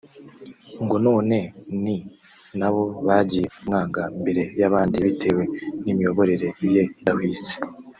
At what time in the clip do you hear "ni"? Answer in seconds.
1.83-1.97